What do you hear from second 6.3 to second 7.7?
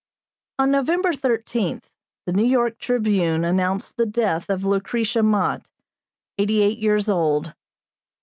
eighty eight years old.